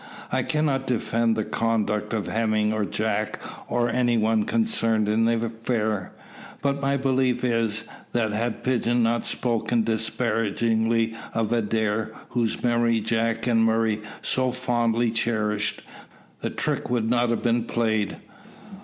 [0.31, 5.45] I cannot defend the conduct of Hemming or Jack, or any one concerned in the
[5.45, 6.11] affair,
[6.63, 13.45] but my belief is, that had Pigeon not spoken disparagingly of Adair, whose memory Jack
[13.45, 15.83] and Murray so fondly cherished,
[16.41, 18.17] the trick would not have been played.